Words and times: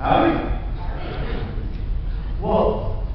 Howdy. 0.00 0.32
Well, 2.40 3.06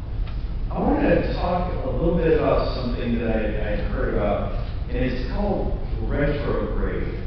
I 0.69 0.79
wanted 0.79 1.15
to 1.15 1.33
talk 1.33 1.73
a 1.83 1.89
little 1.89 2.15
bit 2.15 2.37
about 2.37 2.75
something 2.75 3.17
that 3.17 3.35
I, 3.35 3.73
I 3.73 3.75
heard 3.89 4.13
about, 4.13 4.53
and 4.89 4.97
it's 4.97 5.31
called 5.33 5.81
retrograde. 6.03 7.25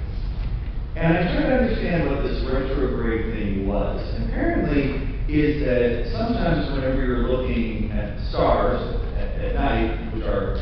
And 0.95 1.07
I 1.11 1.23
tried 1.35 1.51
to 1.51 1.55
understand 1.59 2.07
what 2.07 2.23
this 2.23 2.39
retrograde 2.47 3.35
thing 3.35 3.67
was. 3.67 3.99
Apparently, 4.29 5.19
is 5.27 5.67
that 5.67 6.07
sometimes 6.13 6.71
whenever 6.71 7.05
you're 7.05 7.27
looking 7.27 7.91
at 7.91 8.15
stars 8.31 8.79
at, 9.17 9.43
at 9.43 9.55
night, 9.57 10.15
which 10.15 10.23
are 10.23 10.55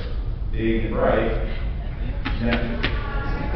big 0.52 0.86
and 0.86 0.94
bright, 0.94 1.36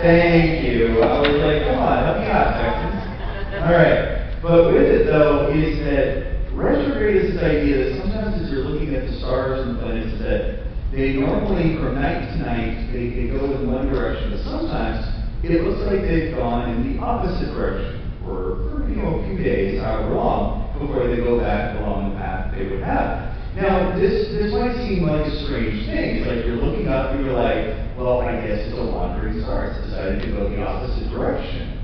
thank 0.05 0.69
you. 0.69 1.01
I 1.01 1.21
was 1.25 1.33
like, 1.33 1.65
come 1.65 1.81
on, 1.81 2.05
help 2.05 2.19
me 2.21 2.29
out, 2.29 2.61
Texans. 2.61 3.65
All 3.65 3.73
right. 3.73 4.21
But 4.43 4.73
with 4.73 4.89
it, 4.89 5.05
though, 5.05 5.53
is 5.53 5.85
that 5.85 6.49
retrograde 6.57 7.17
is 7.17 7.35
this 7.37 7.43
idea 7.45 7.77
that 7.77 8.01
sometimes 8.01 8.41
as 8.41 8.49
you're 8.49 8.65
looking 8.65 8.97
at 8.97 9.05
the 9.05 9.19
stars 9.21 9.61
and 9.61 9.77
planets, 9.79 10.17
that 10.25 10.65
they 10.93 11.15
normally, 11.15 11.77
from 11.77 11.95
night 11.95 12.35
to 12.35 12.37
night, 12.39 12.91
they, 12.93 13.11
they 13.11 13.27
go 13.29 13.45
in 13.47 13.71
one 13.71 13.87
direction, 13.89 14.31
but 14.35 14.43
sometimes 14.43 15.07
it 15.45 15.63
looks 15.63 15.87
like 15.87 16.03
they've 16.03 16.35
gone 16.35 16.71
in 16.71 16.97
the 16.97 17.03
opposite 17.03 17.55
direction 17.55 18.11
for, 18.25 18.85
you 18.91 18.97
know, 18.97 19.23
a 19.23 19.27
few 19.27 19.39
days, 19.39 19.81
however 19.81 20.15
long, 20.15 20.67
before 20.79 21.07
they 21.07 21.17
go 21.17 21.39
back 21.39 21.79
along 21.79 22.11
the 22.11 22.17
path 22.17 22.53
they 22.55 22.67
would 22.67 22.83
have. 22.83 23.31
Now, 23.55 23.95
this, 23.99 24.29
this 24.35 24.53
might 24.53 24.75
seem 24.87 25.07
like 25.07 25.27
a 25.27 25.45
strange 25.47 25.87
thing. 25.87 26.23
It's 26.23 26.27
like 26.27 26.45
you're 26.45 26.59
looking 26.59 26.89
up 26.89 27.15
and 27.15 27.25
you're 27.25 27.35
like, 27.35 27.97
well, 27.97 28.21
I 28.21 28.35
guess 28.43 28.67
it's 28.67 28.79
a 28.79 28.87
wandering 28.87 29.43
star. 29.43 29.71
It's 29.71 29.87
decided 29.87 30.23
to 30.23 30.29
go 30.31 30.51
the 30.51 30.63
opposite 30.63 31.11
direction. 31.11 31.79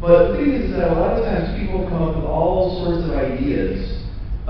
But 0.00 0.32
the 0.32 0.38
thing 0.38 0.52
is 0.54 0.70
that 0.72 0.90
a 0.90 0.94
lot 0.94 1.18
of 1.18 1.24
times 1.24 1.58
people 1.58 1.86
come 1.88 2.02
up 2.02 2.16
with 2.16 2.24
all 2.24 2.84
sorts 2.84 3.04
of 3.04 3.12
ideas 3.12 3.99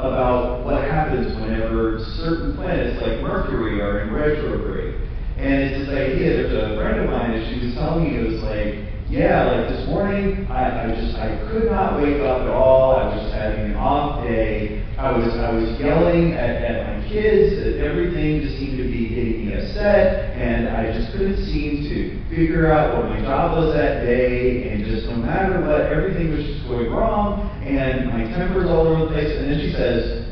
about 0.01 0.65
what 0.65 0.83
happens 0.85 1.37
whenever 1.41 2.01
certain 2.17 2.57
planets 2.57 3.01
like 3.03 3.21
Mercury 3.21 3.81
are 3.81 4.01
in 4.01 4.15
retrograde. 4.15 4.97
And 5.37 5.55
it's 5.55 5.87
this 5.87 5.89
idea, 5.89 6.37
there's 6.37 6.53
a 6.53 6.77
friend 6.77 7.01
of 7.01 7.11
mine 7.11 7.33
that 7.33 7.49
she 7.49 7.67
was 7.67 7.75
telling 7.75 8.05
me, 8.05 8.21
it 8.21 8.29
was 8.29 8.41
like, 8.45 8.89
yeah, 9.11 9.51
like 9.51 9.67
this 9.75 9.89
morning, 9.89 10.47
I, 10.47 10.85
I 10.85 10.95
just, 10.95 11.19
I 11.19 11.35
could 11.51 11.67
not 11.67 11.99
wake 11.99 12.23
up 12.23 12.47
at 12.47 12.53
all. 12.55 12.95
I 12.95 13.11
was 13.11 13.25
just 13.25 13.35
having 13.35 13.73
an 13.73 13.77
off 13.77 14.23
day. 14.23 14.87
I 14.95 15.11
was, 15.11 15.35
I 15.35 15.51
was 15.51 15.67
yelling 15.81 16.35
at, 16.35 16.63
at 16.63 16.87
my 16.87 17.09
kids. 17.09 17.59
That 17.59 17.83
everything 17.83 18.43
just 18.47 18.55
seemed 18.63 18.70
and 19.77 20.69
I 20.69 20.93
just 20.93 21.13
couldn't 21.13 21.45
seem 21.47 21.85
to 21.89 22.21
figure 22.31 22.73
out 22.73 22.97
what 22.97 23.11
my 23.11 23.21
job 23.21 23.57
was 23.57 23.75
that 23.75 24.05
day. 24.05 24.71
And 24.71 24.85
just 24.85 25.07
no 25.07 25.17
matter 25.17 25.61
what, 25.61 25.93
everything 25.93 26.31
was 26.31 26.45
just 26.47 26.67
going 26.67 26.91
wrong, 26.91 27.51
and 27.63 28.09
my 28.09 28.25
temper's 28.37 28.69
all 28.69 28.89
over 28.89 29.07
the 29.07 29.13
place. 29.13 29.31
And 29.37 29.51
then 29.51 29.61
she 29.61 29.73
says, 29.73 30.27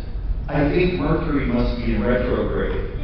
I 0.48 0.68
think 0.70 0.98
Mercury 1.00 1.46
must 1.46 1.76
be 1.78 1.94
in 1.94 2.02
retrograde. 2.02 2.98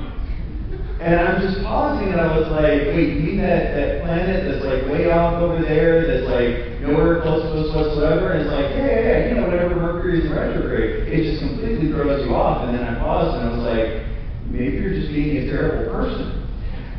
And 1.05 1.21
I'm 1.21 1.37
just 1.43 1.61
pausing 1.61 2.09
and 2.09 2.21
I 2.21 2.33
was 2.33 2.49
like, 2.49 2.97
wait, 2.97 3.13
you 3.13 3.21
mean 3.21 3.37
that, 3.45 3.77
that 3.77 4.09
planet 4.09 4.49
that's 4.49 4.65
like 4.65 4.89
way 4.89 5.13
off 5.13 5.37
over 5.37 5.61
there, 5.61 6.09
that's 6.09 6.25
like 6.25 6.81
nowhere 6.81 7.21
close 7.21 7.45
to 7.45 7.53
us 7.61 7.69
whatsoever? 7.77 8.33
And 8.33 8.49
it's 8.49 8.53
like, 8.55 8.73
yeah, 8.73 8.89
yeah, 8.89 9.01
yeah, 9.05 9.19
you 9.29 9.35
know, 9.37 9.45
whenever 9.45 9.77
Mercury's 9.77 10.25
in 10.25 10.33
retrograde, 10.33 11.13
it 11.13 11.21
just 11.29 11.45
completely 11.45 11.93
throws 11.93 12.25
you 12.25 12.33
off. 12.33 12.65
And 12.65 12.73
then 12.73 12.89
I 12.89 12.97
paused 12.97 13.37
and 13.37 13.45
I 13.45 13.53
was 13.53 13.65
like, 13.69 14.09
maybe 14.47 14.77
you're 14.77 14.95
just 14.95 15.13
being 15.13 15.37
a 15.37 15.51
terrible 15.51 15.93
person. 15.93 16.43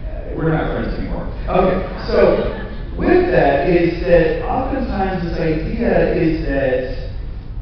Uh, 0.05 0.33
we're 0.35 0.51
not 0.51 0.71
friends 0.73 0.97
anymore. 0.99 1.25
Okay, 1.49 1.85
so 2.07 2.65
with 2.97 3.31
that 3.31 3.69
is 3.69 4.01
that 4.01 4.45
oftentimes 4.45 5.23
this 5.23 5.39
idea 5.39 6.13
is 6.15 6.45
that 6.45 7.11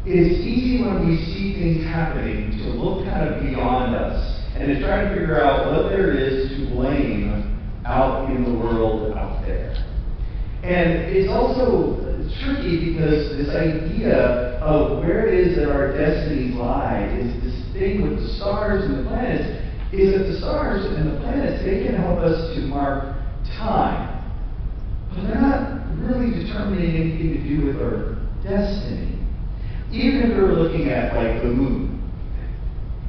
it's 0.06 0.40
easy 0.44 0.84
when 0.84 1.08
we 1.08 1.18
see 1.18 1.54
things 1.56 1.86
happening 1.86 2.52
to 2.52 2.70
look 2.76 3.06
kind 3.06 3.28
of 3.28 3.42
beyond 3.42 3.96
us 3.96 4.44
and 4.56 4.68
to 4.68 4.80
try 4.82 5.04
to 5.04 5.10
figure 5.10 5.42
out 5.42 5.72
what 5.72 5.90
there 5.90 6.12
is 6.12 6.50
to 6.50 6.70
blame 6.76 7.58
out 7.86 8.30
in 8.30 8.44
the 8.44 8.52
world 8.60 9.16
out 9.18 9.42
there. 9.46 9.74
And 10.64 11.12
it's 11.12 11.30
also 11.30 12.04
tricky 12.44 12.94
because 12.94 13.36
this 13.38 13.50
idea 13.50 14.60
of 14.60 15.04
where 15.04 15.28
it 15.28 15.34
is 15.34 15.56
that 15.58 15.70
our 15.70 15.92
destinies 15.96 16.56
lie 16.56 17.04
is 17.20 17.44
this 17.44 17.74
thing 17.74 18.02
with 18.02 18.20
the 18.20 18.28
stars 18.36 18.84
and 18.86 19.00
the 19.00 19.10
planets, 19.10 19.63
is 19.94 20.18
that 20.18 20.26
the 20.26 20.38
stars 20.40 20.86
and 20.86 21.14
the 21.14 21.20
planets, 21.22 21.64
they 21.64 21.86
can 21.86 21.96
help 21.96 22.20
us 22.20 22.56
to 22.56 22.62
mark 22.62 23.16
time. 23.58 24.10
But 25.10 25.28
they're 25.28 25.42
not 25.42 25.86
really 26.02 26.44
determining 26.44 26.96
anything 26.96 27.30
to 27.38 27.42
do 27.48 27.68
with 27.68 27.78
our 27.78 28.18
destiny. 28.42 29.20
Even 29.92 30.32
if 30.32 30.38
we're 30.38 30.54
looking 30.54 30.90
at 30.90 31.16
like 31.16 31.44
the 31.44 31.50
moon 31.50 31.94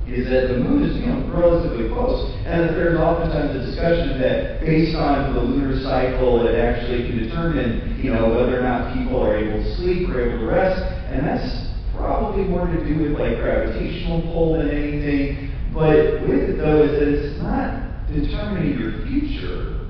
is 0.06 0.28
that 0.28 0.53
the 0.53 0.59
moon 0.61 0.84
is, 0.84 1.00
you 1.00 1.06
know, 1.09 1.25
relatively 1.33 1.89
close, 1.89 2.28
and 2.45 2.61
that 2.61 2.77
there's 2.77 3.01
oftentimes 3.01 3.56
a 3.56 3.65
discussion 3.65 4.21
that 4.21 4.61
based 4.61 4.95
on 4.95 5.33
the 5.33 5.41
lunar 5.41 5.81
cycle, 5.81 6.47
it 6.47 6.55
actually 6.61 7.09
can 7.09 7.25
determine, 7.25 7.99
you 8.05 8.12
know, 8.12 8.28
whether 8.28 8.61
or 8.61 8.62
not 8.62 8.93
people 8.93 9.25
are 9.25 9.34
able 9.34 9.65
to 9.65 9.77
sleep 9.77 10.09
or 10.11 10.21
able 10.21 10.45
to 10.45 10.47
rest, 10.47 10.77
and 11.09 11.25
that's 11.25 11.72
probably 11.97 12.45
more 12.45 12.66
to 12.66 12.84
do 12.84 13.01
with 13.01 13.19
like 13.19 13.41
gravitational 13.41 14.21
pull 14.28 14.59
than 14.59 14.69
anything. 14.69 15.51
But 15.74 16.22
with 16.28 16.50
it 16.50 16.56
though, 16.58 16.82
is 16.82 16.92
that 17.00 17.08
it's 17.08 17.42
not 17.42 18.06
determining 18.06 18.78
your 18.78 19.04
future. 19.06 19.80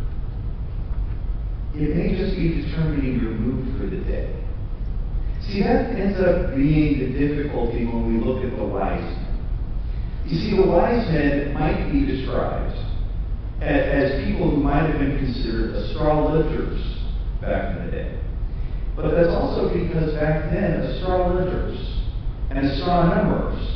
It 1.74 1.94
may 1.96 2.16
just 2.16 2.36
be 2.36 2.62
determining 2.62 3.20
your 3.20 3.32
mood 3.32 3.78
for 3.78 3.86
the 3.86 4.02
day. 4.02 4.42
See, 5.42 5.62
that 5.62 5.92
ends 5.92 6.18
up 6.20 6.56
being 6.56 6.98
the 7.00 7.18
difficulty 7.18 7.84
when 7.84 8.14
we 8.14 8.24
look 8.24 8.42
at 8.44 8.56
the 8.56 8.64
wise 8.64 9.24
you 10.26 10.38
see, 10.40 10.56
the 10.56 10.66
wise 10.66 11.06
men 11.08 11.52
might 11.52 11.92
be 11.92 12.06
described 12.06 12.74
as, 13.60 14.14
as 14.14 14.24
people 14.24 14.50
who 14.50 14.56
might 14.56 14.88
have 14.88 14.98
been 14.98 15.18
considered 15.18 15.74
astrologers 15.74 16.80
back 17.42 17.76
in 17.76 17.84
the 17.84 17.90
day. 17.92 18.20
But 18.96 19.10
that's 19.10 19.28
also 19.28 19.68
because 19.68 20.14
back 20.14 20.50
then, 20.50 20.80
astrologers 20.80 21.76
and 22.48 22.58
astronomers 22.58 23.73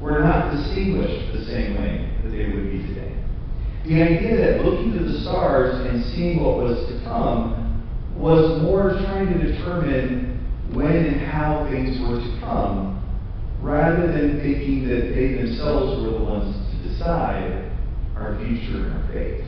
were 0.00 0.20
not 0.20 0.54
distinguished 0.54 1.32
the 1.32 1.44
same 1.44 1.74
way 1.74 2.10
that 2.22 2.30
they 2.30 2.46
would 2.46 2.70
be 2.70 2.78
today. 2.86 3.14
The 3.84 4.02
idea 4.02 4.36
that 4.36 4.64
looking 4.64 4.92
to 4.98 5.04
the 5.04 5.20
stars 5.20 5.86
and 5.86 6.04
seeing 6.14 6.42
what 6.42 6.58
was 6.58 6.86
to 6.88 7.00
come 7.04 7.84
was 8.16 8.62
more 8.62 8.90
trying 8.90 9.32
to 9.32 9.52
determine 9.52 10.46
when 10.72 10.92
and 10.92 11.20
how 11.20 11.66
things 11.70 11.98
were 12.00 12.18
to 12.18 12.40
come 12.40 13.02
rather 13.62 14.06
than 14.12 14.40
thinking 14.40 14.86
that 14.88 15.14
they 15.14 15.34
themselves 15.34 16.02
were 16.02 16.18
the 16.18 16.24
ones 16.24 16.54
to 16.70 16.88
decide 16.88 17.72
our 18.16 18.38
future 18.38 18.86
and 18.86 19.02
our 19.02 19.12
fate. 19.12 19.44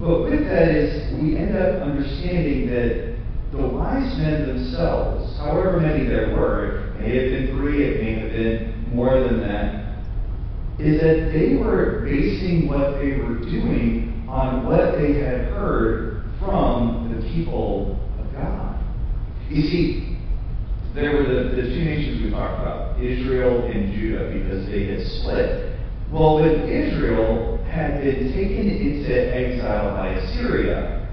But 0.00 0.22
with 0.22 0.44
that 0.48 0.68
is 0.68 1.12
we 1.20 1.36
end 1.36 1.56
up 1.56 1.82
understanding 1.82 2.70
that 2.70 3.16
the 3.50 3.66
wise 3.66 4.16
men 4.18 4.46
themselves, 4.46 5.36
however 5.38 5.80
many 5.80 6.06
there 6.06 6.30
were, 6.30 6.94
may 7.00 7.16
have 7.16 7.32
been 7.32 7.56
three, 7.56 7.82
it 7.82 8.02
may 8.02 8.12
have 8.20 8.30
been 8.30 8.77
more 8.92 9.20
than 9.20 9.40
that, 9.40 10.04
is 10.78 11.00
that 11.00 11.32
they 11.32 11.56
were 11.56 12.02
basing 12.04 12.68
what 12.68 13.00
they 13.00 13.18
were 13.18 13.38
doing 13.40 14.26
on 14.28 14.64
what 14.66 14.92
they 14.98 15.14
had 15.14 15.48
heard 15.52 16.24
from 16.38 17.14
the 17.14 17.26
people 17.32 17.98
of 18.18 18.32
God. 18.32 18.78
You 19.48 19.62
see, 19.62 20.18
there 20.94 21.12
were 21.16 21.24
the, 21.24 21.56
the 21.56 21.62
two 21.62 21.84
nations 21.84 22.22
we 22.22 22.30
talked 22.30 22.60
about, 22.60 23.00
Israel 23.00 23.64
and 23.64 23.92
Judah, 23.92 24.30
because 24.32 24.66
they 24.66 24.86
had 24.86 25.06
split. 25.06 25.78
Well, 26.12 26.36
when 26.36 26.68
Israel 26.68 27.58
had 27.64 28.00
been 28.02 28.32
taken 28.32 28.68
into 28.68 29.12
exile 29.34 29.94
by 29.94 30.08
Assyria, 30.08 31.08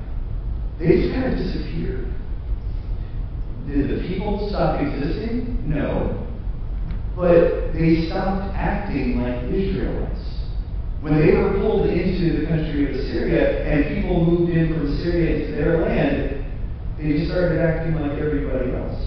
they 0.80 0.88
just 0.88 1.14
kind 1.14 1.34
of 1.34 1.38
disappeared. 1.38 2.14
Did 3.68 3.90
the 3.90 4.08
people 4.08 4.48
stop 4.50 4.80
existing? 4.80 5.64
No. 5.68 6.25
But 7.16 7.72
they 7.74 8.08
stopped 8.08 8.54
acting 8.56 9.22
like 9.22 9.44
Israelites. 9.52 10.20
When 11.02 11.20
they 11.20 11.38
were 11.38 11.54
pulled 11.62 11.88
into 11.90 12.42
the 12.42 12.48
country 12.48 12.90
of 12.90 13.00
Assyria 13.00 13.64
and 13.64 13.96
people 13.96 14.26
moved 14.26 14.52
in 14.52 14.74
from 14.74 14.98
Syria 15.00 15.38
into 15.38 15.56
their 15.56 15.82
land, 15.82 16.46
they 16.98 17.26
started 17.28 17.62
acting 17.62 17.96
like 17.96 18.18
everybody 18.20 18.72
else. 18.72 19.00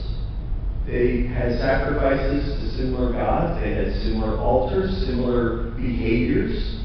They 0.86 1.26
had 1.26 1.58
sacrifices 1.58 2.48
to 2.48 2.76
similar 2.78 3.12
gods. 3.12 3.60
They 3.60 3.74
had 3.74 3.92
similar 4.04 4.38
altars, 4.38 4.88
similar 5.06 5.72
behaviors. 5.76 6.80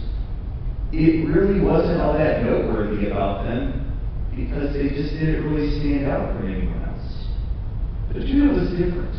It 0.92 1.30
really 1.30 1.62
wasn't 1.62 2.02
all 2.02 2.14
that 2.14 2.44
noteworthy 2.44 3.08
about 3.08 3.46
them 3.46 3.96
because 4.36 4.74
they 4.74 4.90
just 4.90 5.14
didn't 5.14 5.46
really 5.46 5.80
stand 5.80 6.08
out 6.08 6.36
from 6.36 6.52
anyone 6.52 6.84
else. 6.84 7.28
But 8.12 8.26
Judah 8.26 8.60
was 8.60 8.70
different. 8.72 9.16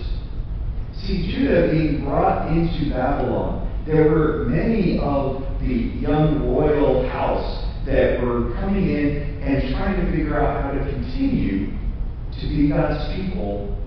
See, 1.02 1.31
Judah 1.32 1.70
being 1.70 2.05
brought 2.05 2.49
into 2.49 2.91
Babylon, 2.91 3.85
there 3.87 4.11
were 4.11 4.46
many 4.46 4.99
of 4.99 5.43
the 5.61 5.75
young 6.00 6.49
royal 6.49 7.08
house 7.08 7.64
that 7.87 8.23
were 8.23 8.55
coming 8.55 8.88
in 8.88 9.43
and 9.43 9.75
trying 9.75 10.05
to 10.05 10.11
figure 10.11 10.41
out 10.41 10.62
how 10.62 10.70
to 10.73 10.79
continue 10.91 11.67
to 12.41 12.49
be 12.49 12.69
God's 12.69 13.14
people 13.14 13.79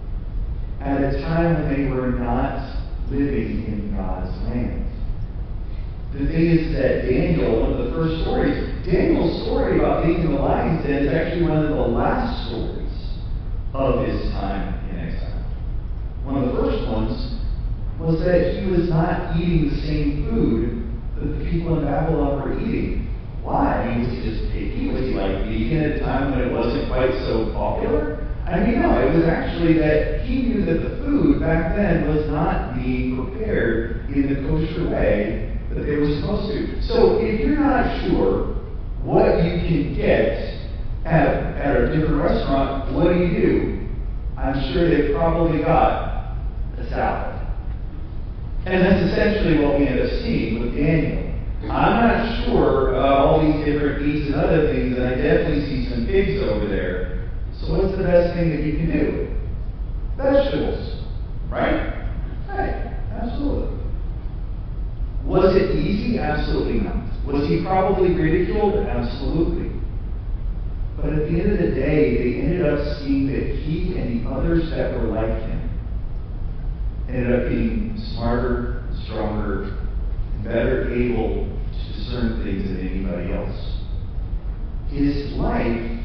at 0.79 1.01
a 1.01 1.21
time 1.21 1.55
when 1.55 1.73
they 1.73 1.89
were 1.89 2.11
not 2.11 2.83
living 3.09 3.65
in 3.65 3.95
God's 3.95 4.29
land. 4.43 4.85
The 6.13 6.27
thing 6.27 6.45
is 6.47 6.73
that 6.73 7.09
Daniel, 7.09 7.61
one 7.61 7.73
of 7.73 7.85
the 7.85 7.91
first 7.91 8.21
stories, 8.21 8.85
Daniel's 8.85 9.43
story 9.43 9.79
about 9.79 10.05
being 10.05 10.21
in 10.21 10.31
the 10.31 10.39
lion's 10.39 10.85
den 10.85 11.05
is 11.05 11.13
actually 11.13 11.43
one 11.43 11.65
of 11.65 11.69
the 11.69 11.75
last 11.75 12.47
stories 12.47 13.17
of 13.73 14.07
his 14.07 14.31
time. 14.31 14.76
One 16.27 16.43
of 16.43 16.51
the 16.51 16.59
first 16.59 16.83
ones 16.91 17.39
was 18.03 18.19
that 18.19 18.59
he 18.59 18.67
was 18.69 18.89
not 18.89 19.37
eating 19.37 19.71
the 19.71 19.79
same 19.87 20.27
food 20.27 20.83
that 21.15 21.39
the 21.39 21.49
people 21.49 21.79
in 21.79 21.85
Babylon 21.85 22.43
were 22.43 22.59
eating. 22.59 23.07
Why? 23.41 23.79
I 23.79 23.95
mean, 23.95 24.03
was 24.03 24.11
he 24.11 24.29
just 24.29 24.51
picky? 24.51 24.91
Was 24.91 25.07
he 25.07 25.15
like 25.15 25.47
vegan 25.47 25.87
at 25.87 25.91
a 25.95 25.99
time 26.03 26.31
when 26.31 26.41
it 26.41 26.51
wasn't 26.51 26.91
quite 26.91 27.15
so 27.23 27.53
popular? 27.55 28.27
I 28.43 28.59
mean, 28.59 28.81
no, 28.81 28.99
it 28.99 29.15
was 29.15 29.23
actually 29.23 29.79
that 29.79 30.27
he 30.27 30.41
knew 30.51 30.65
that 30.65 30.83
the 30.83 30.99
food 30.99 31.39
back 31.39 31.73
then 31.77 32.13
was 32.13 32.27
not 32.27 32.75
being 32.75 33.23
prepared 33.23 34.11
in 34.11 34.27
the 34.27 34.49
kosher 34.49 34.91
way 34.91 35.57
that 35.71 35.79
they 35.79 35.95
were 35.95 36.11
supposed 36.19 36.51
to. 36.51 36.83
So 36.91 37.23
if 37.23 37.39
you're 37.39 37.57
not 37.57 38.03
sure 38.03 38.53
what 39.01 39.45
you 39.45 39.63
can 39.63 39.95
get 39.95 40.59
at, 41.05 41.55
at 41.55 41.75
a 41.77 41.95
different 41.95 42.21
restaurant, 42.21 42.93
what 42.93 43.13
do 43.13 43.15
you 43.15 43.31
do? 43.31 43.87
I'm 44.35 44.73
sure 44.73 44.89
they 44.91 45.13
probably 45.13 45.63
got 45.63 46.06
salad. 46.89 47.33
And 48.65 48.83
that's 48.83 49.01
essentially 49.11 49.63
what 49.63 49.79
we 49.79 49.87
end 49.87 49.99
up 49.99 50.11
seeing 50.23 50.59
with 50.59 50.75
Daniel. 50.75 51.27
I'm 51.63 52.07
not 52.07 52.45
sure 52.45 52.89
about 52.91 53.17
all 53.17 53.41
these 53.41 53.65
different 53.65 54.05
meats 54.05 54.27
and 54.27 54.35
other 54.35 54.71
things, 54.71 54.97
and 54.97 55.05
I 55.07 55.15
definitely 55.15 55.65
see 55.65 55.89
some 55.89 56.05
pigs 56.05 56.43
over 56.43 56.67
there. 56.67 57.29
So 57.59 57.73
what's 57.73 57.97
the 57.97 58.03
best 58.03 58.35
thing 58.35 58.51
that 58.51 58.61
you 58.61 58.77
can 58.77 58.91
do? 58.91 59.35
Vegetables, 60.17 61.03
right? 61.49 61.95
Right, 62.47 62.93
absolutely. 63.11 63.77
Was 65.25 65.55
it 65.55 65.75
easy? 65.75 66.19
Absolutely 66.19 66.79
not. 66.81 67.03
Was 67.25 67.47
he 67.47 67.63
probably 67.63 68.13
ridiculed? 68.15 68.85
Absolutely. 68.85 69.71
But 70.95 71.13
at 71.13 71.29
the 71.29 71.39
end 71.39 71.51
of 71.51 71.59
the 71.59 71.75
day, 71.75 72.17
they 72.17 72.41
ended 72.41 72.65
up 72.65 72.79
seeing 72.99 73.27
that 73.27 73.43
he 73.63 73.97
and 73.97 74.25
the 74.25 74.29
others 74.29 74.69
that 74.71 74.93
were 74.93 75.07
like 75.07 75.46
ended 77.17 77.41
up 77.41 77.49
being 77.49 77.97
smarter, 78.13 78.83
stronger, 79.05 79.77
better 80.43 80.93
able 80.93 81.45
to 81.73 81.93
discern 81.93 82.43
things 82.43 82.69
than 82.69 82.87
anybody 82.87 83.33
else. 83.33 83.81
His 84.89 85.33
life 85.33 85.99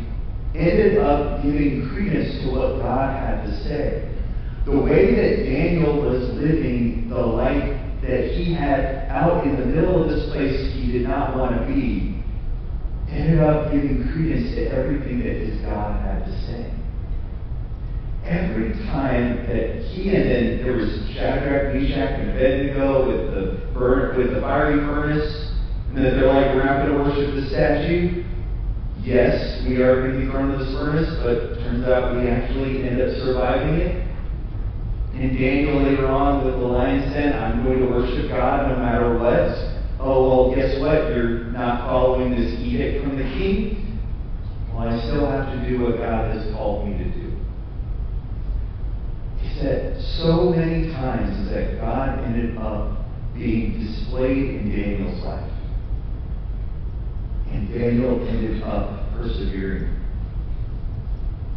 ended 0.55 0.99
up 0.99 1.43
giving 1.43 1.91
credence 1.93 2.43
to 2.43 2.51
what 2.51 2.81
God 2.81 3.15
had 3.15 3.45
to 3.45 3.65
say. 3.65 4.09
The 4.65 4.79
way 4.79 5.15
that 5.15 5.45
Daniel 5.45 6.01
was 6.01 6.31
living 6.35 7.09
the 7.11 7.21
life 7.21 7.79
that 8.03 8.33
he 8.35 8.55
had 8.55 9.09
out 9.11 9.45
in 9.45 9.59
the 9.59 9.67
middle 9.67 10.03
of 10.03 10.09
this 10.09 10.31
place 10.31 10.73
he 10.75 10.93
did 10.93 11.03
not 11.03 11.37
want 11.37 11.61
to 11.61 11.67
be 11.67 12.23
ended 13.09 13.41
up 13.41 13.71
giving 13.71 14.09
credence 14.13 14.55
to 14.55 14.67
everything 14.69 15.19
that 15.19 15.37
his 15.37 15.61
God 15.63 16.01
had 16.01 16.25
to 16.25 16.33
say. 16.47 16.82
Every 18.43 18.73
time 18.91 19.47
that 19.47 19.87
he 19.87 20.11
and 20.11 20.27
then 20.27 20.65
there 20.65 20.75
was 20.75 20.91
Shadrach, 21.15 21.75
Meshach, 21.75 22.19
and 22.19 22.31
Abednego 22.31 23.07
with 23.07 23.35
the 23.35 23.73
burn, 23.73 24.19
with 24.19 24.35
the 24.35 24.41
fiery 24.41 24.81
furnace, 24.81 25.53
and 25.95 26.05
then 26.05 26.19
they're 26.19 26.33
like, 26.33 26.55
we're 26.55 26.65
not 26.65 26.85
going 26.85 26.97
to 26.97 27.05
worship 27.05 27.35
the 27.35 27.47
statue. 27.49 28.25
Yes, 29.01 29.63
we 29.67 29.83
are 29.83 30.01
going 30.03 30.19
to 30.19 30.27
be 30.27 30.31
thrown 30.31 30.51
into 30.53 30.65
this 30.65 30.75
furnace, 30.75 31.11
but 31.23 31.61
turns 31.63 31.87
out 31.87 32.17
we 32.17 32.29
actually 32.29 32.89
end 32.89 33.01
up 33.01 33.15
surviving 33.23 33.75
it. 33.75 34.09
And 35.15 35.39
Daniel 35.39 35.83
later 35.83 36.09
on 36.09 36.45
with 36.45 36.55
the 36.55 36.67
lion's 36.67 37.13
den, 37.13 37.33
I'm 37.35 37.63
going 37.63 37.79
to 37.81 37.87
worship 37.87 38.31
God 38.31 38.69
no 38.71 38.77
matter 38.77 39.19
what. 39.19 39.55
Oh, 40.01 40.51
well, 40.51 40.57
guess 40.57 40.81
what? 40.81 41.15
You're 41.15 41.45
not 41.53 41.87
following 41.87 42.31
this 42.33 42.59
edict 42.59 43.05
from 43.05 43.17
the 43.17 43.25
king. 43.25 44.01
Well, 44.73 44.89
I 44.89 44.99
still 45.07 45.31
have 45.31 45.53
to 45.53 45.69
do 45.69 45.85
what 45.85 45.99
God 45.99 46.35
has 46.35 46.53
called 46.55 46.89
me 46.89 46.99
to 46.99 47.05
do. 47.05 47.32
Said 49.63 50.03
so 50.19 50.51
many 50.51 50.93
times 50.93 51.49
that 51.51 51.81
God 51.81 52.19
ended 52.25 52.57
up 52.59 53.07
being 53.33 53.79
displayed 53.79 54.57
in 54.57 54.71
Daniel's 54.71 55.23
life. 55.25 55.53
And 57.53 57.69
Daniel 57.73 58.27
ended 58.27 58.61
up 58.65 59.13
persevering. 59.13 60.01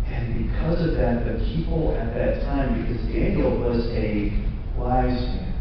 And 0.06 0.48
because 0.48 0.88
of 0.88 0.94
that, 0.98 1.26
the 1.26 1.44
people 1.46 1.96
at 1.98 2.14
that 2.14 2.44
time, 2.44 2.86
because 2.86 3.04
Daniel 3.08 3.58
was 3.58 3.88
a 3.88 4.32
wise 4.78 5.20
man, 5.20 5.54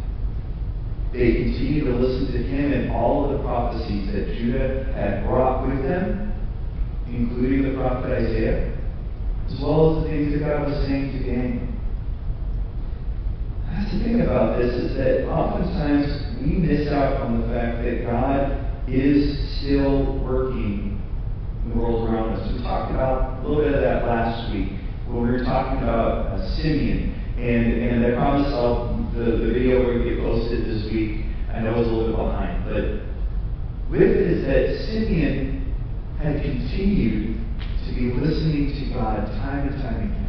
they 1.14 1.32
continued 1.32 1.84
to 1.86 1.96
listen 1.96 2.30
to 2.30 2.42
him 2.42 2.72
and 2.74 2.92
all 2.92 3.24
of 3.24 3.38
the 3.38 3.42
prophecies 3.42 4.12
that 4.12 4.36
Judah 4.36 4.92
had 4.92 5.24
brought 5.24 5.66
with 5.66 5.82
them, 5.82 6.34
including 7.08 7.62
the 7.62 7.78
prophet 7.78 8.12
Isaiah, 8.12 8.76
as 9.48 9.58
well 9.62 9.96
as 9.96 10.04
the 10.04 10.10
things 10.10 10.32
that 10.34 10.40
God 10.40 10.68
was 10.68 10.86
saying 10.86 11.12
to 11.12 11.18
Daniel. 11.24 11.73
The 13.92 14.02
thing 14.02 14.20
about 14.22 14.58
this 14.58 14.74
is 14.74 14.96
that 14.96 15.28
oftentimes 15.28 16.08
we 16.40 16.56
miss 16.56 16.88
out 16.88 17.20
on 17.20 17.40
the 17.40 17.46
fact 17.48 17.84
that 17.84 18.04
God 18.04 18.88
is 18.88 19.38
still 19.58 20.18
working 20.24 21.00
in 21.64 21.70
the 21.70 21.76
world 21.76 22.08
around 22.08 22.34
us. 22.34 22.52
We 22.52 22.62
talked 22.62 22.92
about 22.92 23.38
a 23.38 23.46
little 23.46 23.62
bit 23.62 23.74
of 23.74 23.82
that 23.82 24.06
last 24.06 24.52
week 24.52 24.72
when 25.06 25.22
we 25.22 25.30
were 25.30 25.44
talking 25.44 25.82
about 25.82 26.26
uh, 26.26 26.56
Simeon. 26.56 27.14
And, 27.36 27.72
and 27.82 28.06
I 28.06 28.16
promise 28.16 28.52
I'll, 28.52 28.96
the, 29.14 29.36
the 29.44 29.52
video 29.52 29.86
will 29.86 30.02
get 30.02 30.18
posted 30.18 30.64
this 30.64 30.90
week. 30.90 31.26
I 31.52 31.60
know 31.60 31.78
it's 31.78 31.88
a 31.88 31.92
little 31.92 32.08
bit 32.08 32.16
behind. 32.16 32.64
But 32.64 32.84
with 33.90 34.02
it 34.02 34.16
is 34.16 34.44
that 34.46 34.90
Simeon 34.90 35.74
had 36.18 36.42
continued 36.42 37.38
to 37.86 37.94
be 37.94 38.12
listening 38.12 38.72
to 38.74 38.94
God 38.94 39.26
time 39.38 39.68
and 39.68 39.82
time 39.82 40.10
again. 40.10 40.23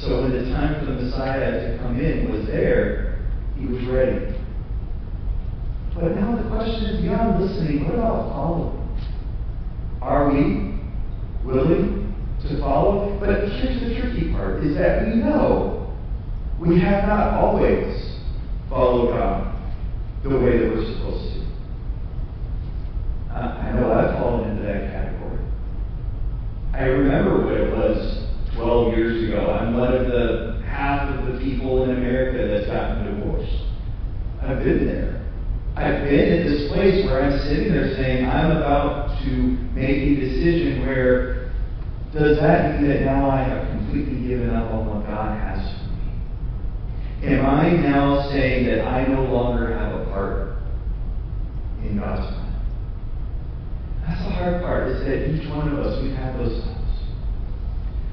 So 0.00 0.22
when 0.22 0.32
the 0.32 0.50
time 0.52 0.78
for 0.78 0.92
the 0.92 1.02
Messiah 1.02 1.72
to 1.72 1.78
come 1.78 1.98
in 1.98 2.30
was 2.30 2.46
there, 2.46 3.18
he 3.58 3.66
was 3.66 3.82
ready. 3.86 4.34
But 5.94 6.14
now 6.16 6.36
the 6.36 6.48
question 6.50 6.84
is 6.84 7.00
beyond 7.02 7.42
listening, 7.42 7.84
what 7.84 7.94
about 7.94 8.28
following? 8.30 8.98
Are 10.02 10.30
we 10.30 10.78
willing 11.44 12.14
to 12.42 12.60
follow? 12.60 13.18
But 13.18 13.48
here's 13.48 13.80
the 13.80 13.98
tricky 13.98 14.30
part, 14.32 14.62
is 14.62 14.76
that 14.76 15.06
we 15.06 15.14
know 15.14 15.96
we 16.60 16.78
have 16.80 17.08
not 17.08 17.34
always 17.34 18.18
followed 18.68 19.12
God 19.12 19.56
the 20.22 20.30
way 20.30 20.58
that 20.58 20.70
we're 20.74 20.92
supposed 20.92 21.34
to. 21.34 21.40
Uh, 23.32 23.38
I 23.38 23.72
know 23.72 23.92
I've 23.92 24.18
fallen 24.18 24.50
into 24.50 24.62
that 24.64 24.92
category. 24.92 25.38
I 26.74 26.84
remember 26.84 27.44
what 27.44 27.54
it 27.54 27.72
was 27.74 28.15
12 28.56 28.96
years 28.96 29.28
ago. 29.28 29.50
I'm 29.50 29.76
one 29.76 29.92
of 29.92 30.06
the 30.06 30.62
half 30.66 31.08
of 31.08 31.32
the 31.32 31.38
people 31.40 31.84
in 31.84 31.90
America 31.90 32.48
that's 32.48 32.66
gotten 32.66 33.04
divorced. 33.04 33.52
I've 34.42 34.64
been 34.64 34.86
there. 34.86 35.22
I've 35.76 36.04
been 36.04 36.40
in 36.40 36.46
this 36.46 36.72
place 36.72 37.04
where 37.04 37.22
I'm 37.22 37.38
sitting 37.48 37.72
there 37.72 37.94
saying, 37.96 38.24
I'm 38.24 38.56
about 38.56 39.18
to 39.24 39.30
make 39.76 39.98
a 39.98 40.14
decision 40.20 40.86
where 40.86 41.52
does 42.14 42.38
that 42.40 42.80
mean 42.80 42.88
that 42.88 43.02
now 43.02 43.28
I 43.28 43.42
have 43.42 43.68
completely 43.76 44.26
given 44.26 44.50
up 44.50 44.72
on 44.72 44.86
what 44.86 45.06
God 45.06 45.38
has 45.38 45.60
for 45.76 45.92
me? 45.92 47.34
Am 47.34 47.44
I 47.44 47.70
now 47.76 48.30
saying 48.30 48.64
that 48.66 48.86
I 48.86 49.06
no 49.06 49.24
longer 49.24 49.76
have 49.76 50.00
a 50.00 50.04
part 50.06 50.56
in 51.84 51.98
God's 51.98 52.34
plan? 52.34 52.46
That's 54.06 54.24
the 54.24 54.30
hard 54.30 54.62
part, 54.62 54.88
is 54.88 55.04
that 55.04 55.28
each 55.28 55.48
one 55.50 55.68
of 55.68 55.78
us, 55.78 56.02
we've 56.02 56.16
those 56.38 56.64
times. 56.64 56.75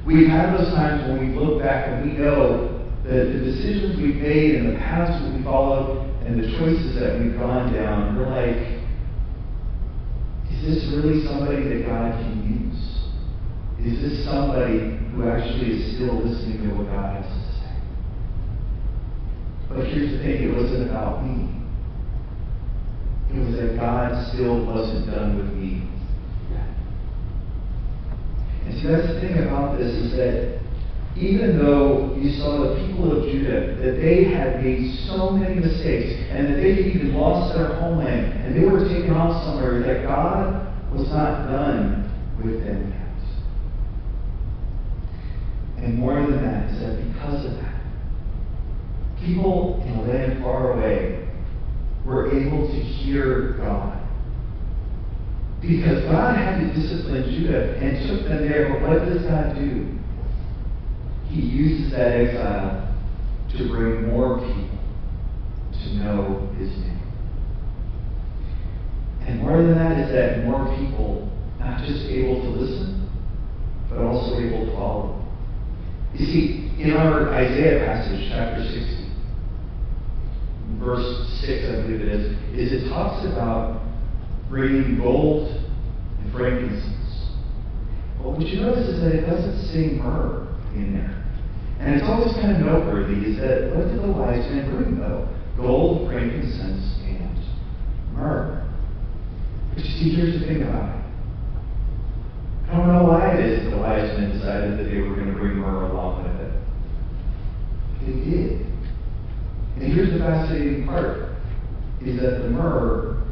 We've 0.05 0.27
had 0.27 0.57
those 0.57 0.73
times 0.73 1.07
when 1.07 1.19
we 1.19 1.35
look 1.39 1.61
back 1.61 1.87
and 1.87 2.11
we 2.11 2.17
know 2.17 2.83
that 3.03 3.31
the 3.31 3.39
decisions 3.39 3.97
we've 4.01 4.15
made 4.15 4.55
and 4.55 4.75
the 4.75 4.79
paths 4.79 5.21
that 5.21 5.33
we 5.33 5.43
followed 5.43 6.09
and 6.25 6.41
the 6.41 6.47
choices 6.57 6.99
that 6.99 7.19
we've 7.19 7.37
gone 7.37 7.73
down, 7.73 8.15
we're 8.17 8.27
like, 8.27 8.79
is 10.51 10.59
this 10.63 10.93
really 10.95 11.25
somebody 11.25 11.63
that 11.63 11.87
God 11.87 12.13
can 12.19 12.39
use? 12.43 12.79
Is 13.83 14.01
this 14.01 14.25
somebody 14.25 14.95
who 15.11 15.27
actually 15.27 15.71
is 15.71 15.95
still 15.95 16.15
listening 16.23 16.69
to 16.69 16.75
what 16.75 16.87
God 16.87 17.21
has 17.21 17.27
to 17.27 17.39
say? 17.59 17.75
But 19.67 19.87
here's 19.87 20.11
the 20.11 20.19
thing, 20.19 20.43
it 20.43 20.55
wasn't 20.55 20.89
about 20.89 21.25
me. 21.25 21.51
It 23.33 23.39
was 23.39 23.55
that 23.59 23.75
God 23.79 24.31
still 24.31 24.65
wasn't 24.65 25.07
done 25.11 25.37
with 25.37 25.51
me 25.57 25.89
yet. 26.51 26.69
And 28.65 28.72
see, 28.83 28.89
that's 28.89 29.07
the 29.07 29.19
thing 29.21 29.39
about 29.47 29.77
this 29.77 29.91
is 29.91 30.11
that 30.17 30.59
even 31.15 31.57
though 31.57 32.15
you 32.19 32.31
saw 32.31 32.57
the 32.57 32.85
people 32.85 33.17
of 33.17 33.23
Judah, 33.29 33.75
that 33.75 34.01
they 34.01 34.25
had 34.25 34.63
made 34.63 35.07
so 35.07 35.29
many 35.29 35.55
mistakes, 35.55 36.13
and 36.31 36.47
that 36.47 36.57
they 36.57 36.91
even 36.91 37.13
lost 37.13 37.55
their 37.55 37.75
homeland, 37.75 38.33
and 38.43 38.55
they 38.55 38.67
were 38.67 38.87
taken 38.89 39.11
off 39.11 39.43
somewhere, 39.45 39.79
that 39.81 40.03
God 40.03 40.67
was 40.91 41.07
not 41.09 41.47
done 41.47 42.09
with 42.43 42.63
them 42.63 42.89
yet. 42.89 43.03
And 45.83 45.99
more 45.99 46.15
than 46.15 46.43
that 46.43 46.71
is 46.71 46.79
that 46.81 47.13
because 47.13 47.45
of 47.45 47.53
that, 47.61 47.81
people 49.23 49.83
in 49.85 49.93
a 49.93 50.01
land 50.01 50.43
far 50.43 50.73
away 50.73 51.29
were 52.05 52.31
able 52.31 52.67
to 52.67 52.73
hear 52.73 53.53
God. 53.57 54.02
Because 55.65 56.03
God 56.11 56.35
had 56.35 56.59
to 56.59 56.73
discipline 56.73 57.23
Judah 57.23 57.77
and 57.77 58.07
took 58.07 58.27
them 58.27 58.49
there, 58.49 58.69
but 58.69 58.81
what 58.81 59.05
does 59.05 59.23
God 59.23 59.55
do? 59.55 59.97
He 61.29 61.39
uses 61.41 61.91
that 61.93 62.11
exile 62.11 62.93
to 63.57 63.69
bring 63.69 64.09
more 64.09 64.39
people 64.39 64.77
to 65.71 65.93
know 65.95 66.53
his 66.57 66.69
name. 66.69 66.99
And 69.21 69.41
more 69.41 69.63
than 69.63 69.75
that 69.75 69.99
is 69.99 70.11
that 70.11 70.43
more 70.43 70.65
people 70.75 71.31
not 71.59 71.79
just 71.79 72.05
able 72.07 72.41
to 72.41 72.49
listen, 72.49 73.09
but 73.89 73.99
also 73.99 74.39
able 74.39 74.65
to 74.65 74.71
follow. 74.73 75.25
You 76.13 76.25
see, 76.25 76.73
in 76.77 76.91
our 76.91 77.33
Isaiah 77.33 77.85
passage, 77.85 78.27
chapter 78.29 78.63
60, 78.63 79.09
verse 80.77 81.29
6, 81.41 81.65
I 81.69 81.81
believe 81.83 82.01
it 82.01 82.09
is, 82.09 82.37
is 82.53 82.83
it 82.83 82.89
talks 82.89 83.25
about 83.25 83.82
bringing 84.49 84.97
gold 84.97 85.49
and 86.19 86.31
frankincense. 86.31 86.93
But 88.17 88.31
what 88.31 88.47
you 88.47 88.61
notice 88.61 88.87
is 88.87 89.01
that 89.01 89.15
it 89.15 89.25
doesn't 89.25 89.67
say 89.67 89.99
myrrh 89.99 90.47
in 90.75 90.93
there. 90.93 91.23
And 91.79 91.95
it's 91.95 92.05
always 92.07 92.33
kind 92.35 92.55
of 92.55 92.59
noteworthy 92.59 93.27
is 93.27 93.37
that 93.37 93.75
what 93.75 93.87
did 93.87 94.01
the 94.01 94.11
wise 94.11 94.49
men 94.49 94.71
bring 94.71 94.99
though? 94.99 95.27
Gold, 95.57 96.07
frankincense, 96.07 96.99
and 97.03 97.37
myrrh. 98.13 98.63
But 99.75 99.83
you 99.83 99.91
see, 99.91 100.15
here's 100.15 100.39
the 100.39 100.47
thing 100.47 100.63
about 100.63 100.95
it. 100.95 101.03
I 102.69 102.77
don't 102.77 102.87
know 102.87 103.03
why 103.03 103.35
it 103.35 103.39
is 103.45 103.63
that 103.65 103.69
the 103.71 103.77
wise 103.77 104.17
men 104.17 104.31
decided 104.31 104.79
that 104.79 104.85
they 104.89 104.97
were 104.99 105.15
going 105.15 105.27
to 105.27 105.33
bring 105.33 105.57
myrrh 105.57 105.91
along 105.91 106.23
with 106.23 106.41
it. 106.41 106.53
They 108.01 108.31
did. 108.31 108.65
And 109.75 109.93
here's 109.93 110.13
the 110.13 110.19
fascinating 110.19 110.85
part, 110.85 111.35
is 112.01 112.19
that 112.21 112.43
the 112.43 112.49
myrrh 112.49 113.22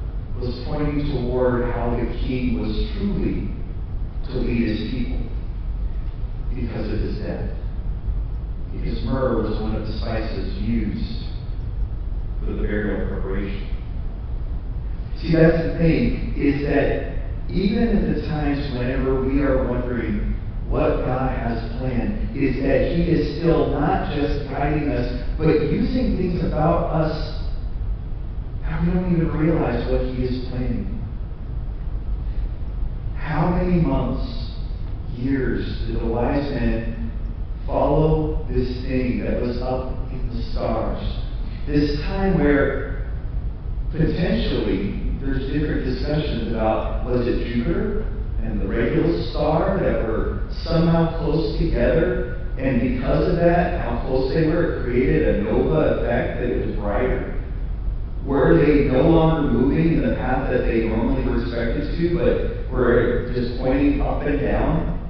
was 0.42 0.66
pointing 0.66 1.06
toward 1.14 1.70
how 1.72 1.92
the 1.92 2.06
king 2.26 2.60
was 2.60 2.74
truly 2.98 3.54
to 4.26 4.42
lead 4.42 4.68
his 4.68 4.90
people 4.90 5.22
because 6.50 6.92
of 6.92 7.00
his 7.00 7.18
death. 7.20 7.56
Because 8.74 9.06
myrrh 9.06 9.44
was 9.44 9.62
one 9.62 9.76
of 9.76 9.86
the 9.86 9.94
spices 10.00 10.58
used 10.64 11.30
for 12.40 12.54
the 12.54 12.62
burial 12.64 13.08
preparation. 13.08 13.70
See, 15.22 15.34
that's 15.34 15.62
the 15.62 15.78
thing, 15.78 16.34
is 16.36 16.66
that 16.66 17.22
even 17.48 17.94
at 17.94 18.16
the 18.16 18.26
times 18.26 18.74
whenever 18.74 19.22
we 19.22 19.42
are 19.42 19.70
wondering 19.70 20.34
what 20.68 21.06
God 21.06 21.38
has 21.38 21.78
planned, 21.78 22.36
is 22.36 22.64
that 22.64 22.98
He 22.98 23.04
is 23.14 23.38
still 23.38 23.70
not 23.70 24.16
just 24.16 24.50
guiding 24.50 24.90
us, 24.90 25.22
but 25.38 25.70
using 25.70 26.18
things 26.18 26.44
about 26.44 26.90
us 26.90 27.41
we 28.82 28.94
don't 28.94 29.14
even 29.14 29.32
realize 29.38 29.90
what 29.92 30.02
He 30.02 30.24
is 30.24 30.50
planning. 30.50 31.00
How 33.16 33.50
many 33.52 33.80
months, 33.80 34.56
years 35.16 35.86
did 35.88 36.00
the 36.02 36.06
wise 36.06 36.50
men 36.52 37.12
follow 37.68 38.46
this 38.50 38.68
thing 38.84 39.24
that 39.24 39.42
was 39.42 39.62
up 39.62 39.94
in 40.12 40.30
the 40.34 40.42
stars? 40.52 41.02
This 41.68 42.00
time 42.02 42.40
where 42.40 43.12
potentially 43.92 45.14
there's 45.22 45.52
different 45.52 45.86
discussions 45.86 46.52
about 46.52 47.06
was 47.06 47.28
it 47.28 47.54
Jupiter 47.54 48.08
and 48.42 48.60
the 48.60 48.68
Regulus 48.68 49.30
star 49.30 49.78
that 49.80 50.08
were 50.08 50.48
somehow 50.64 51.20
close 51.20 51.60
together, 51.60 52.42
and 52.58 52.82
because 52.82 53.30
of 53.30 53.36
that, 53.36 53.82
how 53.82 54.04
close 54.08 54.34
they 54.34 54.48
were, 54.48 54.80
it 54.80 54.84
created 54.84 55.36
a 55.36 55.44
nova 55.44 56.02
effect 56.02 56.40
that 56.40 56.50
it 56.50 56.66
was 56.66 56.76
brighter. 56.78 57.31
Were 58.26 58.58
they 58.58 58.86
no 58.86 59.10
longer 59.10 59.52
moving 59.52 59.94
in 59.94 60.10
the 60.10 60.16
path 60.16 60.50
that 60.52 60.66
they 60.66 60.86
normally 60.86 61.24
were 61.24 61.42
expected 61.42 61.98
to, 61.98 62.18
but 62.18 62.72
were 62.72 63.32
just 63.34 63.58
pointing 63.58 64.02
up 64.02 64.22
and 64.24 64.40
down 64.40 65.10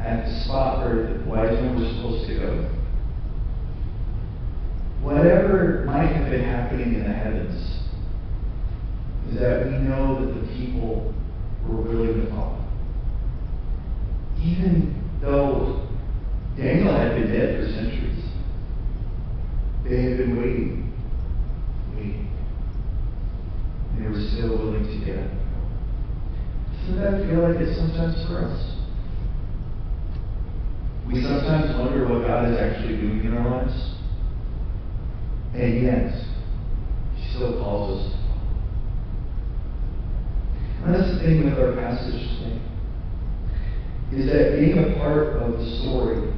at 0.00 0.24
the 0.24 0.40
spot 0.40 0.84
where 0.84 1.18
the 1.18 1.24
wise 1.24 1.52
men 1.60 1.78
were 1.78 1.88
supposed 1.94 2.26
to 2.28 2.34
go? 2.36 2.70
Whatever 5.02 5.84
might 5.86 6.06
have 6.06 6.30
been 6.30 6.44
happening 6.44 6.94
in 6.94 7.02
the 7.02 7.12
heavens, 7.12 7.78
is 9.28 9.40
that 9.40 9.66
we 9.66 9.72
know 9.78 10.24
that 10.24 10.40
the 10.40 10.46
people 10.54 11.12
were 11.66 11.80
willing 11.82 12.24
to 12.24 12.30
follow. 12.30 12.58
Even 14.40 15.02
though 15.20 15.88
Daniel 16.56 16.94
had 16.94 17.14
been 17.14 17.32
dead 17.32 17.56
for 17.56 17.72
centuries, 17.72 18.24
they 19.84 20.02
had 20.02 20.18
been 20.18 20.36
waiting, 20.36 20.92
waiting. 21.94 22.30
And 23.92 24.04
they 24.04 24.08
were 24.22 24.30
still 24.30 24.58
willing 24.58 24.84
to 24.84 25.12
up. 25.18 25.30
Doesn't 26.80 27.00
that 27.02 27.26
feel 27.26 27.42
like 27.42 27.60
it 27.60 27.74
sometimes 27.76 28.26
for 28.26 28.44
us? 28.46 28.76
We 31.06 31.22
sometimes 31.22 31.78
wonder 31.78 32.06
what 32.08 32.26
God 32.26 32.52
is 32.52 32.58
actually 32.58 32.96
doing 32.96 33.24
in 33.24 33.36
our 33.36 33.62
lives. 33.62 33.94
And 35.54 35.82
yet, 35.82 36.14
He 37.16 37.34
still 37.34 37.58
calls 37.58 38.06
us 38.06 38.22
and 40.84 40.94
that's 40.94 41.12
the 41.12 41.18
thing 41.20 41.44
with 41.44 41.58
our 41.58 41.76
passage 41.76 42.20
today. 42.38 42.60
Is 44.12 44.26
that 44.26 44.58
being 44.58 44.78
a 44.78 44.98
part 44.98 45.36
of 45.36 45.58
the 45.58 45.78
story 45.78 46.34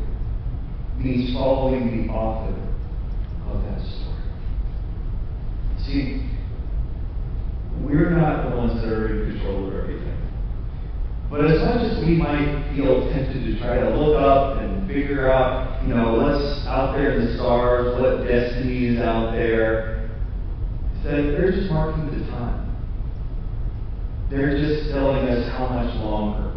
means 0.98 1.32
following 1.32 2.06
the 2.06 2.12
author 2.12 2.52
of 3.48 3.62
that 3.64 3.80
story. 3.80 4.22
See, 5.86 6.33
we're 7.94 8.10
not 8.10 8.50
the 8.50 8.56
ones 8.56 8.82
that 8.82 8.92
are 8.92 9.06
in 9.06 9.32
control 9.32 9.68
of 9.68 9.74
everything. 9.74 10.18
But 11.30 11.46
as 11.46 11.62
much 11.62 11.82
as 11.92 12.04
we 12.04 12.16
might 12.16 12.74
feel 12.74 13.10
tempted 13.10 13.44
to 13.44 13.58
try 13.58 13.78
to 13.78 13.90
look 13.94 14.18
up 14.18 14.58
and 14.58 14.86
figure 14.88 15.30
out, 15.30 15.82
you 15.86 15.94
know, 15.94 16.18
what's 16.18 16.66
out 16.66 16.96
there 16.96 17.14
in 17.14 17.24
the 17.24 17.34
stars, 17.36 18.00
what 18.00 18.26
destiny 18.26 18.94
is 18.94 18.98
out 19.00 19.32
there, 19.32 20.10
that 21.04 21.22
they're 21.22 21.52
just 21.52 21.70
marking 21.70 22.06
the 22.06 22.26
time. 22.30 22.74
They're 24.30 24.58
just 24.58 24.90
telling 24.90 25.28
us 25.28 25.50
how 25.52 25.68
much 25.68 25.94
longer. 26.02 26.50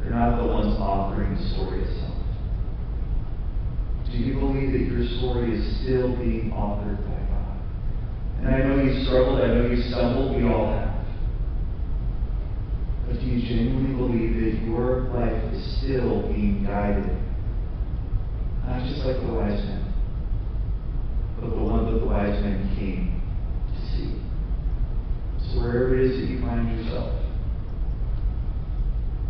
They're 0.00 0.12
not 0.12 0.40
the 0.40 0.48
ones 0.48 0.78
authoring 0.80 1.36
the 1.36 1.44
story 1.54 1.82
itself. 1.82 2.16
Do 4.10 4.16
you 4.16 4.34
believe 4.40 4.72
that 4.72 4.88
your 4.88 5.06
story 5.18 5.54
is 5.54 5.82
still 5.82 6.16
being 6.16 6.50
authored 6.50 7.04
by? 7.04 7.29
And 8.40 8.48
I 8.48 8.58
know 8.58 8.82
you 8.82 9.04
struggled, 9.04 9.40
I 9.40 9.48
know 9.48 9.66
you 9.66 9.82
stumbled, 9.90 10.34
we 10.34 10.48
all 10.48 10.72
have. 10.72 11.04
But 13.06 13.20
do 13.20 13.26
you 13.26 13.42
genuinely 13.46 13.94
believe 13.94 14.34
that 14.40 14.66
your 14.66 15.00
life 15.12 15.52
is 15.52 15.78
still 15.78 16.22
being 16.28 16.64
guided? 16.64 17.04
Not 18.64 18.88
just 18.88 19.04
like 19.04 19.20
the 19.20 19.32
wise 19.32 19.60
men, 19.64 19.92
but 21.38 21.50
the 21.50 21.62
one 21.62 21.92
that 21.92 22.00
the 22.00 22.06
wise 22.06 22.40
men 22.42 22.74
came 22.78 23.20
to 23.74 23.80
see. 23.92 24.14
so 25.52 25.60
wherever 25.60 25.98
it 25.98 26.06
is 26.06 26.20
that 26.20 26.32
you 26.32 26.40
find 26.40 26.78
yourself, 26.78 27.12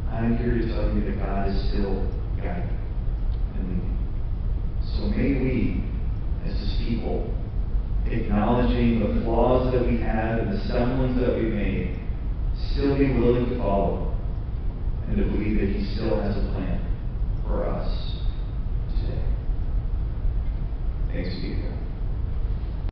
I'm 0.08 0.36
here 0.36 0.54
to 0.54 0.68
tell 0.68 0.94
you 0.94 1.02
that 1.06 1.18
God 1.18 1.48
is 1.48 1.68
still 1.70 2.06
guiding 2.36 2.78
and 3.56 3.68
leading. 3.68 3.98
So 4.94 5.02
may 5.08 5.40
we, 5.40 5.84
as 6.44 6.52
His 6.52 6.84
people, 6.86 7.34
acknowledging 8.10 9.00
the 9.00 9.22
flaws 9.22 9.72
that 9.72 9.86
we 9.86 9.98
have 9.98 10.40
and 10.40 10.52
the 10.52 10.64
stumblings 10.66 11.20
that 11.20 11.36
we've 11.36 11.52
made, 11.52 11.98
still 12.72 12.98
be 12.98 13.12
willing 13.12 13.50
to 13.50 13.58
follow 13.58 14.16
and 15.08 15.16
to 15.16 15.24
believe 15.24 15.58
that 15.60 15.68
He 15.68 15.94
still 15.94 16.20
has 16.20 16.36
a 16.36 16.52
plan 16.52 16.80
for 17.46 17.66
us 17.66 18.16
today. 19.00 19.24
Thanks 21.12 21.34
be 21.40 21.79